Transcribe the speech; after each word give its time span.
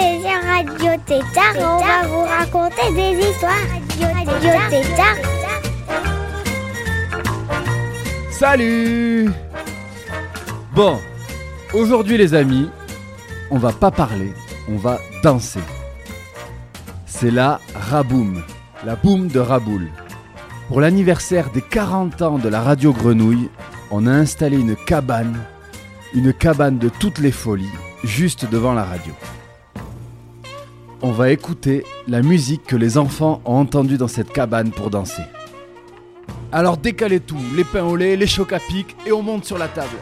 Radio 0.00 0.98
Tétard 1.04 1.56
et 1.56 1.62
on 1.62 1.78
va 1.78 2.06
vous 2.08 2.22
raconter 2.22 2.90
des 2.94 3.28
histoires. 3.28 3.52
Radio 4.00 4.50
Tétard. 4.70 5.16
Salut 8.30 9.30
Bon, 10.74 10.98
aujourd'hui 11.74 12.16
les 12.16 12.32
amis, 12.32 12.70
on 13.50 13.58
va 13.58 13.72
pas 13.72 13.90
parler, 13.90 14.32
on 14.70 14.76
va 14.76 14.98
danser. 15.22 15.60
C'est 17.04 17.30
la 17.30 17.60
Raboum, 17.74 18.42
la 18.86 18.96
boum 18.96 19.28
de 19.28 19.38
Raboul. 19.38 19.86
Pour 20.68 20.80
l'anniversaire 20.80 21.50
des 21.50 21.60
40 21.60 22.22
ans 22.22 22.38
de 22.38 22.48
la 22.48 22.62
radio 22.62 22.94
Grenouille, 22.94 23.50
on 23.90 24.06
a 24.06 24.12
installé 24.12 24.56
une 24.56 24.76
cabane, 24.76 25.38
une 26.14 26.32
cabane 26.32 26.78
de 26.78 26.88
toutes 26.88 27.18
les 27.18 27.32
folies, 27.32 27.68
juste 28.02 28.50
devant 28.50 28.72
la 28.72 28.84
radio. 28.84 29.12
On 31.02 31.12
va 31.12 31.30
écouter 31.30 31.84
la 32.08 32.20
musique 32.20 32.64
que 32.66 32.76
les 32.76 32.98
enfants 32.98 33.40
ont 33.46 33.56
entendue 33.56 33.96
dans 33.96 34.08
cette 34.08 34.32
cabane 34.32 34.70
pour 34.70 34.90
danser. 34.90 35.22
Alors 36.52 36.76
décalez 36.76 37.20
tout, 37.20 37.40
les 37.56 37.64
pains 37.64 37.84
au 37.84 37.96
lait, 37.96 38.16
les 38.16 38.26
chocs 38.26 38.52
à 38.52 38.58
pic 38.58 38.94
et 39.06 39.12
on 39.12 39.22
monte 39.22 39.46
sur 39.46 39.56
la 39.56 39.68
table. 39.68 39.96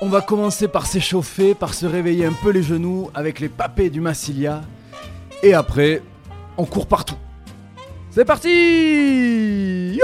On 0.00 0.08
va 0.08 0.20
commencer 0.20 0.68
par 0.68 0.86
s'échauffer, 0.86 1.54
par 1.54 1.74
se 1.74 1.84
réveiller 1.84 2.26
un 2.26 2.32
peu 2.32 2.50
les 2.50 2.62
genoux 2.62 3.10
avec 3.12 3.40
les 3.40 3.48
papés 3.48 3.90
du 3.90 4.00
Massilia. 4.00 4.60
Et 5.42 5.54
après, 5.54 6.02
on 6.56 6.64
court 6.64 6.86
partout. 6.86 7.16
C'est 8.10 8.24
parti 8.24 9.98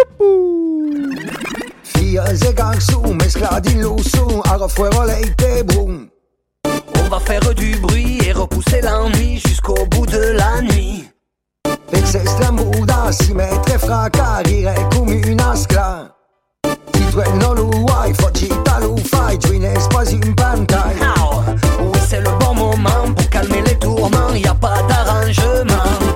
On 7.05 7.08
va 7.08 7.20
faire 7.20 7.55
du 7.55 7.77
bruit 7.77 8.19
et 8.27 8.33
repousser 8.33 8.80
l'ennui 8.80 9.38
jusqu'au 9.47 9.86
bout 9.91 10.06
de 10.06 10.33
la 10.36 10.62
nuit. 10.62 11.08
Pezze 11.91 12.24
strambuda 12.24 13.12
si 13.12 13.34
mette 13.34 13.78
fracca, 13.78 14.41
rire 14.44 14.74
come 14.94 15.20
una 15.27 15.55
scla. 15.55 16.10
Ti 16.62 17.08
trueno 17.10 17.52
lo 17.52 17.69
guai, 17.69 18.14
foggita 18.14 18.78
lo 18.80 18.97
fai, 18.97 19.36
giuine 19.38 19.78
spasi 19.78 20.14
in 20.14 20.34
pantai. 20.34 20.97
Ow. 21.19 21.42
Oui, 21.80 21.98
c'est 22.08 22.20
le 22.20 22.30
bon 22.38 22.55
moment 22.55 23.12
pour 23.14 23.28
calmer 23.28 23.62
les 23.62 23.78
tourments, 23.78 24.34
y 24.34 24.47
a 24.47 24.55
pas 24.55 24.82
d'arrangement. 24.88 26.14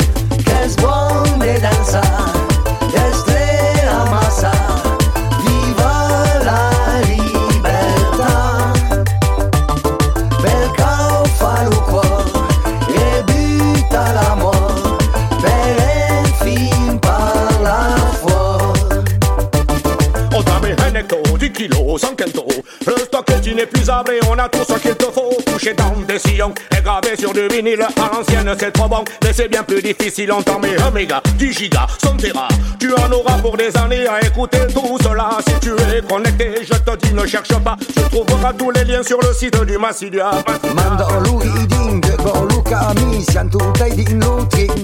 Des 26.19 26.31
sillons 26.31 26.53
et 26.77 26.83
gravé 26.83 27.17
sur 27.17 27.33
du 27.33 27.47
vinyle. 27.49 27.83
À 27.83 28.15
l'ancienne, 28.15 28.55
c'est 28.59 28.73
trop 28.73 28.89
bon, 28.89 29.05
mais 29.23 29.33
c'est 29.33 29.49
bien 29.49 29.63
plus 29.63 29.83
difficile. 29.83 30.33
On 30.33 30.43
t'en 30.43 30.59
met 30.59 30.81
un 30.81 30.91
méga, 30.91 31.21
10 31.37 31.53
gigas, 31.53 31.87
100 32.03 32.17
téra. 32.17 32.49
Tu 32.79 32.93
en 32.93 33.11
auras 33.13 33.39
pour 33.39 33.57
des 33.57 33.77
années 33.77 34.07
à 34.07 34.21
écouter 34.25 34.61
tout 34.73 34.99
cela. 35.03 35.31
Si 35.47 35.55
tu 35.61 35.73
es 35.73 36.03
connecté, 36.09 36.63
je 36.63 36.75
te 36.75 36.97
dis, 37.07 37.15
ne 37.15 37.27
cherche 37.27 37.55
pas. 37.65 37.77
Tu 37.79 38.03
trouveras 38.11 38.53
tous 38.53 38.71
les 38.71 38.85
liens 38.85 39.03
sur 39.03 39.19
le 39.21 39.33
site 39.33 39.61
du 39.65 39.79
Massilia. 39.79 40.31
Mando 40.75 41.07
lui 41.25 41.67
ding, 41.67 42.05
go 42.17 42.47
Luca 42.49 42.93
mi, 42.97 43.25
siamo 43.25 43.51
tutti 43.51 44.05
in 44.11 44.21
lutring. 44.21 44.83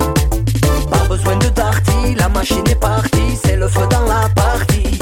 Pas 0.90 1.08
besoin 1.08 1.36
de 1.36 1.48
darty, 1.48 2.14
la 2.16 2.28
machine 2.28 2.66
est 2.68 2.80
partie, 2.80 3.38
c'est 3.44 3.56
le 3.56 3.68
feu 3.68 3.86
dans 3.90 4.02
la 4.02 4.28
partie. 4.34 4.98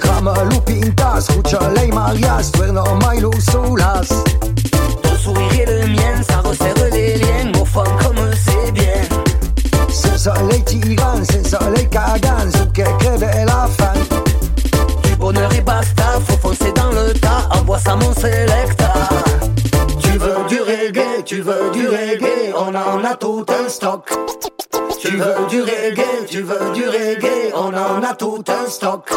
Rama 0.00 0.34
lupinta, 0.50 1.20
scuccia 1.20 1.58
lei 1.74 1.90
marias, 1.92 2.50
tuerno 2.52 2.84
mai 3.02 3.20
lo 3.20 3.30
solas. 3.40 4.08
Ton 4.40 4.53
sourire 5.24 5.52
et 5.54 5.66
le 5.66 5.86
mien, 5.86 6.14
ça 6.28 6.38
resserre 6.46 6.90
les 6.92 7.16
liens, 7.16 7.50
au 7.60 7.64
fond 7.64 7.84
comme 8.02 8.30
c'est 8.44 8.72
bien. 8.72 9.02
Senza 9.88 10.34
lei 10.50 10.62
tiran, 10.62 11.24
senza 11.24 11.58
lei 11.70 11.88
cagan, 11.88 12.50
su 12.52 12.70
che 12.72 12.84
crede 12.98 13.44
la 13.46 13.66
fan. 13.76 13.98
Du 15.02 15.16
bonheur 15.16 15.50
et 15.54 15.62
basta, 15.62 16.20
faut 16.26 16.40
foncer 16.42 16.72
dans 16.72 16.92
le 16.92 17.12
tas, 17.14 17.48
envoie 17.58 17.78
ça 17.78 17.96
mon 17.96 18.12
selecta. 18.12 18.92
Tu 20.02 20.18
veux 20.18 20.40
du 20.48 20.60
reggae, 20.60 21.24
tu 21.24 21.40
veux 21.40 21.70
du 21.72 21.88
reggae, 21.88 22.52
on 22.54 22.74
en 22.74 23.02
a 23.04 23.14
tout 23.14 23.46
un 23.48 23.68
stock. 23.68 24.10
Tu 25.00 25.16
veux 25.16 25.46
du 25.48 25.62
reggae, 25.62 26.26
tu 26.28 26.42
veux 26.42 26.72
du 26.74 26.86
reggae, 26.86 27.52
on 27.54 27.72
en 27.72 28.02
a 28.02 28.14
tout 28.14 28.44
un 28.48 28.68
stock. 28.68 29.10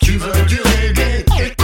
Tu 0.00 0.18
veux 0.18 0.42
du 0.46 0.60
reggae. 0.60 1.61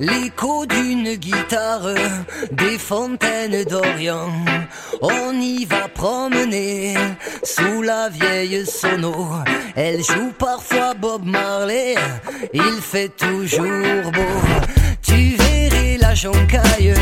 L'écho 0.00 0.64
d'une 0.64 1.16
guitare, 1.16 1.94
des 2.50 2.78
fontaines 2.78 3.64
d'Orient. 3.64 4.32
On 5.02 5.32
y 5.34 5.66
va 5.66 5.88
promener 5.88 6.94
sous 7.42 7.82
la 7.82 8.08
vieille 8.08 8.64
sono. 8.64 9.14
Elle 9.74 10.02
joue 10.02 10.32
parfois 10.38 10.94
Bob 10.94 11.26
Marley, 11.26 11.96
il 12.54 12.80
fait 12.80 13.10
toujours 13.16 14.12
beau. 14.12 14.40
Tu 15.02 15.36
verrais 15.36 15.98
la 15.98 16.14
joncaille, 16.14 16.94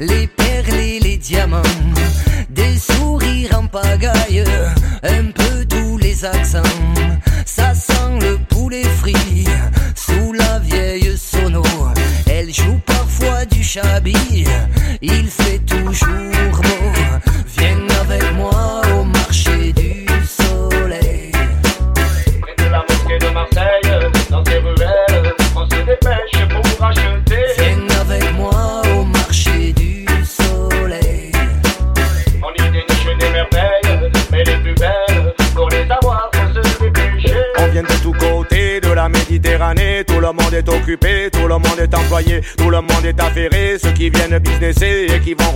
les 0.00 0.26
perles 0.26 0.80
et 0.80 0.98
les 0.98 1.16
diamants, 1.16 1.62
des 2.48 2.76
sourires 2.76 3.60
en 3.60 3.66
pagaille, 3.66 4.44
un 5.04 5.26
peu 5.30 5.64
tous 5.68 5.96
les 5.98 6.24
accents. 6.24 6.65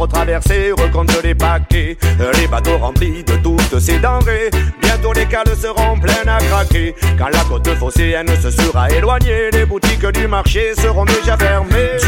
Retraverser 0.00 0.72
recomptent 0.72 1.22
les 1.22 1.34
paquets, 1.34 1.98
les 2.38 2.46
bateaux 2.46 2.78
remplis 2.78 3.22
de 3.22 3.34
toutes 3.36 3.78
ces 3.78 3.98
denrées. 3.98 4.50
Bientôt 4.80 5.12
les 5.12 5.26
cales 5.26 5.56
seront 5.56 5.98
pleines 5.98 6.28
à 6.28 6.38
craquer. 6.38 6.94
Quand 7.18 7.28
la 7.28 7.44
côte 7.44 7.68
phocéenne 7.74 8.28
se 8.40 8.50
sera 8.50 8.90
éloignée, 8.90 9.50
les 9.52 9.66
boutiques 9.66 10.06
du 10.06 10.26
marché 10.26 10.72
seront 10.74 11.04
déjà 11.04 11.36
fermées. 11.36 11.98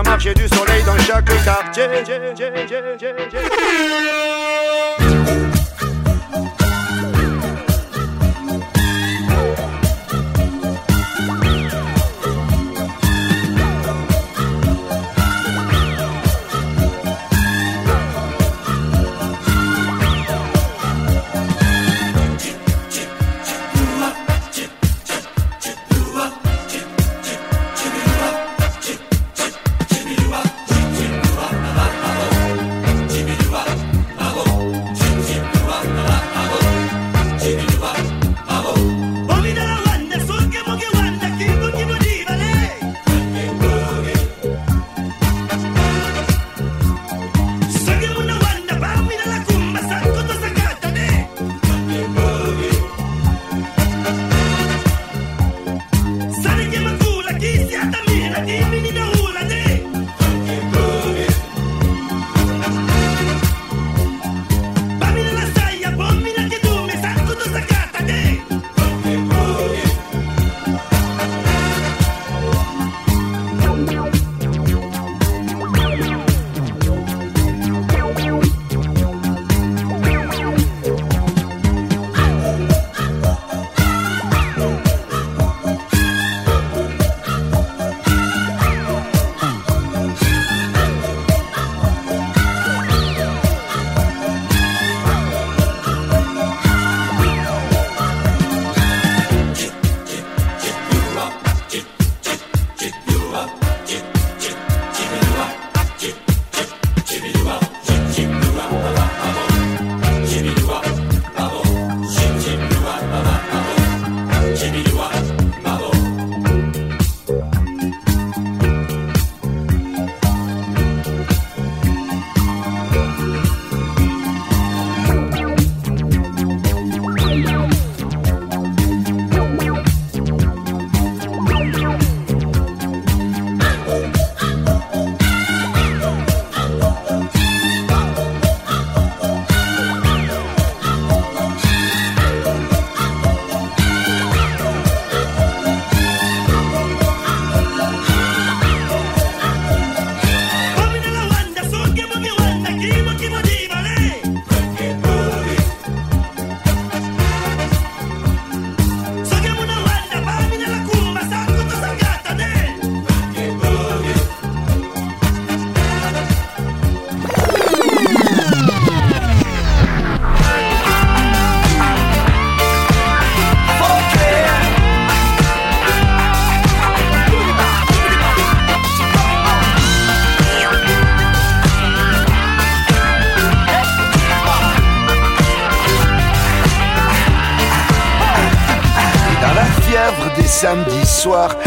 Un 0.00 0.02
marché 0.02 0.32
du 0.34 0.48
soleil 0.48 0.82
dans 0.84 0.98
chaque 0.98 1.26
quartier. 1.44 1.86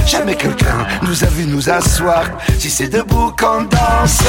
Jamais 0.08 0.36
quelqu'un 0.36 0.86
nous 1.04 1.24
a 1.24 1.28
vu 1.28 1.46
nous 1.46 1.70
asseoir. 1.70 2.24
Si 2.58 2.70
c'est 2.70 2.88
debout 2.88 3.32
qu'on 3.38 3.64
danse, 3.64 4.24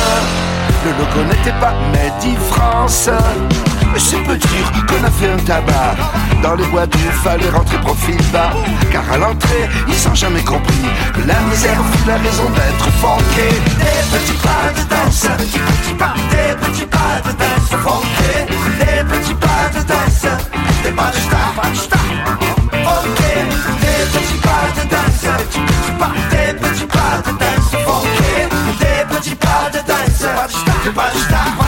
le 0.85 0.91
logo 0.91 1.27
n'était 1.29 1.59
pas 1.61 1.73
Made 1.93 2.25
in 2.25 2.39
France. 2.53 3.09
C'est 3.97 4.23
peu 4.25 4.37
dire 4.37 4.73
qu'on 4.87 5.03
a 5.05 5.11
fait 5.11 5.31
un 5.31 5.39
tabac. 5.39 5.95
Dans 6.43 6.55
les 6.57 6.67
boîtes, 6.67 6.95
il 6.95 7.13
fallait 7.23 7.49
rentrer 7.49 7.79
profil 7.79 8.17
bas. 8.33 8.53
Car 8.93 9.05
à 9.13 9.17
l'entrée, 9.17 9.69
ils 9.89 10.09
ont 10.09 10.15
jamais 10.15 10.43
compris 10.43 10.85
que 11.15 11.27
la 11.27 11.41
misère 11.49 11.81
fut 11.93 12.09
la 12.09 12.17
raison 12.17 12.51
d'être 12.51 12.91
funké. 13.01 13.49
Des 13.79 14.19
petits 14.19 14.39
pas 14.43 14.73
de 14.77 14.83
danse, 14.91 15.23
des 15.39 15.45
petits 15.47 15.95
pas, 15.99 16.15
des 16.31 16.55
petits 16.67 16.87
pas 16.87 17.23
de 17.25 17.33
danse 17.33 17.81
funké. 17.83 18.35
Des 18.79 19.05
petits 19.05 19.35
pas 19.35 19.71
de 19.73 19.83
danse, 19.87 20.27
des 20.83 20.91
pas 20.91 21.11
de 21.11 21.17
star, 21.17 21.53
pas 21.57 21.69
de 21.71 21.95
des 23.81 24.19
petits 24.19 24.41
pas 24.43 24.67
de 24.77 24.94
des 25.39 25.45
petits 25.45 25.93
pas, 25.99 26.13
des 26.31 26.55
petits 26.55 26.87
pas 26.87 27.19
de 27.25 27.31
danse 27.39 27.71
funké. 27.85 28.49
Des 28.81 29.15
petits 29.15 29.35
pas 29.35 29.71
de 29.73 29.79
danse, 29.79 30.23
pas 30.35 30.47
de 30.47 30.53
star, 30.53 30.95
pas 30.95 31.11
de 31.13 31.64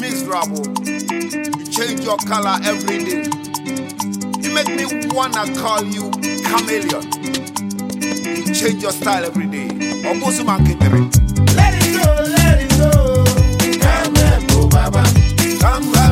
miserable. 0.00 0.64
You 0.86 1.64
change 1.66 2.00
your 2.04 2.16
color 2.18 2.56
every 2.64 3.04
day. 3.04 3.24
You 4.42 4.50
make 4.54 4.68
me 4.68 4.84
wanna 5.14 5.44
call 5.60 5.84
you 5.84 6.10
chameleon. 6.48 7.04
You 8.46 8.54
change 8.54 8.82
your 8.82 8.92
style 8.92 9.24
every 9.24 9.46
day. 9.46 9.68
Let 11.54 11.74
it 11.74 11.92
go, 11.96 12.08
let 12.36 12.56
it 12.62 12.70
go. 12.78 12.90
Come 13.84 14.14
oh 14.56 14.68
Baba. 14.68 15.02
Come 15.60 15.92
help, 15.94 16.07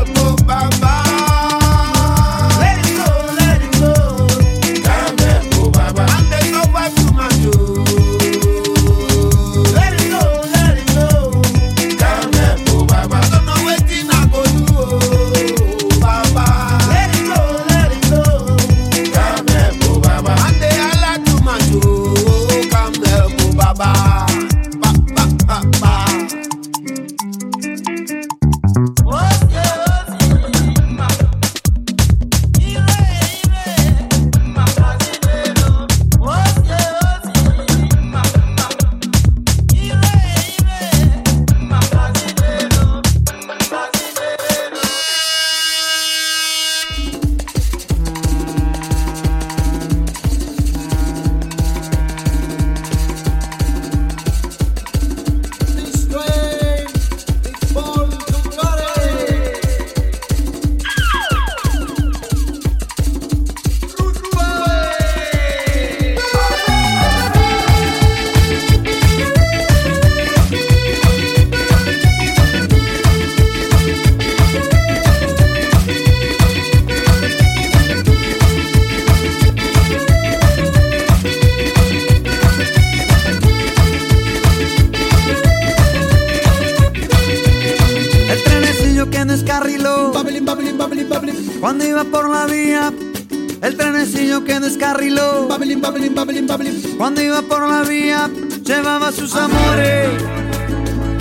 Llevaba 99.06 99.12
sus 99.12 99.34
amores 99.36 100.10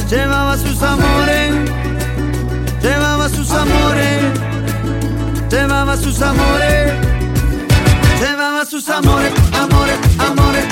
Llevaba 0.10 0.58
sus 0.58 0.82
amores 0.82 1.54
Llevaba 2.82 3.30
sus 3.30 3.52
amores 3.52 4.22
Llevaba 5.52 5.96
sus 5.96 6.20
amores 6.20 6.94
Llevaba 8.20 8.66
sus 8.66 8.90
amores, 8.90 9.32
amores, 9.54 9.98
amores 10.18 10.66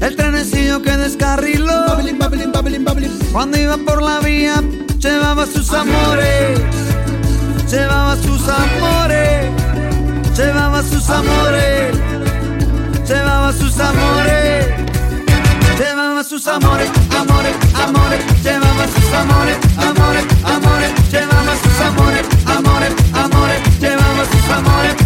El 0.00 0.16
trenecillo 0.16 0.82
que 0.82 0.96
descarriló. 0.96 1.98
Cuando 3.32 3.58
iba 3.58 3.76
por 3.76 4.02
la 4.02 4.20
vía 4.20 4.62
Llevaba 5.00 5.46
sus 5.46 5.72
amores. 5.72 6.60
Llevaba 7.70 8.16
sus 8.16 8.46
amores. 8.48 9.50
Llevaba 10.36 10.82
sus 10.82 11.08
amores. 11.08 11.96
Llevaba 13.08 13.52
sus 13.52 13.80
amores. 13.80 14.66
Llevaba 15.78 16.22
sus 16.22 16.46
amores, 16.46 16.90
amores, 17.18 17.56
amores. 17.74 18.42
Llevaba 18.42 18.86
sus 18.88 19.12
amores, 19.14 19.56
amores, 19.78 20.24
amores. 20.44 21.10
Llevaba 21.10 21.56
sus 21.62 21.80
amores, 21.80 22.26
amores, 22.44 22.92
amores. 23.14 23.80
Llevaba 23.80 24.24
sus 24.26 24.50
amores, 24.50 24.92
amores 24.92 24.99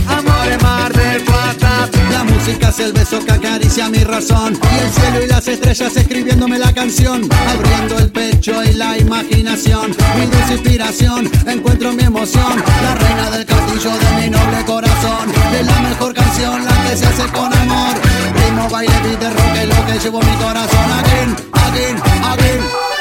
música 2.44 2.68
es 2.68 2.78
el 2.80 2.92
beso 2.92 3.24
que 3.24 3.33
acaricia 3.33 3.88
mi 3.88 3.98
razón. 3.98 4.59
Y 4.74 4.78
el 4.78 4.90
cielo 4.90 5.24
y 5.24 5.26
las 5.28 5.48
estrellas 5.48 5.96
escribiéndome 5.96 6.59
la 6.59 6.72
canción. 6.74 7.26
Abriendo 7.48 7.98
el 7.98 8.11
pecho 8.11 8.62
y 8.62 8.74
la 8.74 8.98
imaginación. 8.98 9.96
Mi 10.18 10.26
dulce 10.26 10.52
inspiración, 10.52 11.30
encuentro 11.46 11.92
mi 11.92 12.02
emoción. 12.02 12.62
La 12.83 12.94
reina 12.96 13.30
del 13.30 13.46
castillo 13.46 13.90
de 13.96 14.20
mi 14.20 14.30
noble 14.30 14.64
corazón. 14.66 15.33
Es 15.59 15.66
la 15.66 15.80
mejor 15.80 16.12
canción, 16.12 16.64
la 16.64 16.85
que 16.85 16.96
se 16.96 17.07
hace 17.07 17.26
con 17.28 17.52
amor. 17.54 17.94
Ritmo, 18.35 18.68
baile, 18.68 18.92
beat 19.04 19.22
rock 19.22 19.57
es 19.62 19.68
lo 19.68 19.87
que 19.87 19.98
llevo 20.00 20.20
mi 20.20 20.37
corazón. 20.37 20.92
Again, 21.00 21.37
again, 21.52 21.96
again 22.24 22.93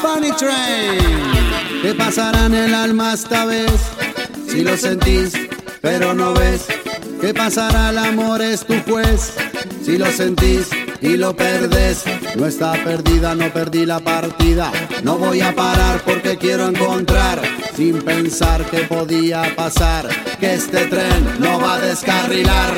funny 0.00 0.32
train. 0.32 1.82
¿Qué 1.82 1.94
pasará 1.94 2.46
en 2.46 2.54
el 2.54 2.74
alma 2.74 3.14
esta 3.14 3.44
vez? 3.44 3.72
Si 4.48 4.62
lo 4.62 4.76
sentís, 4.76 5.32
pero 5.80 6.14
no 6.14 6.34
ves. 6.34 6.66
¿Qué 7.20 7.32
pasará? 7.32 7.90
El 7.90 7.98
amor 7.98 8.42
es 8.42 8.64
tu 8.66 8.74
juez. 8.82 9.34
Si 9.84 9.98
lo 9.98 10.06
sentís 10.06 10.68
y 11.00 11.16
lo 11.16 11.36
perdés, 11.36 12.04
no 12.36 12.46
está 12.46 12.72
perdida, 12.84 13.34
no 13.34 13.52
perdí 13.52 13.86
la 13.86 14.00
partida. 14.00 14.72
No 15.02 15.16
voy 15.16 15.40
a 15.40 15.54
parar 15.54 16.00
porque 16.04 16.36
quiero 16.36 16.68
encontrar, 16.68 17.40
sin 17.76 18.02
pensar 18.02 18.64
que 18.64 18.80
podía 18.80 19.54
pasar, 19.54 20.08
que 20.40 20.54
este 20.54 20.86
tren 20.86 21.36
no 21.38 21.60
va 21.60 21.74
a 21.74 21.80
descarrilar. 21.80 22.74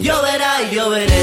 Lloverá 0.00 0.62
y 0.62 0.74
lloveré, 0.74 0.74
lloveré, 0.74 1.19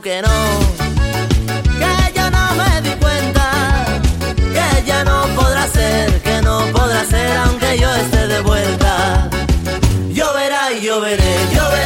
que 0.00 0.20
no, 0.20 0.28
que 1.78 2.12
ya 2.14 2.30
no 2.30 2.54
me 2.54 2.82
di 2.82 2.94
cuenta, 2.96 3.86
que 4.36 4.84
ya 4.84 5.04
no 5.04 5.26
podrá 5.34 5.66
ser, 5.68 6.20
que 6.22 6.42
no 6.42 6.58
podrá 6.72 7.04
ser 7.04 7.36
aunque 7.36 7.78
yo 7.78 7.94
esté 7.94 8.26
de 8.26 8.40
vuelta. 8.40 9.30
Yo 10.12 10.32
verá 10.34 10.72
y 10.72 10.82
yo 10.82 11.00
veré, 11.00 11.34
yo 11.54 11.62
veré. 11.70 11.85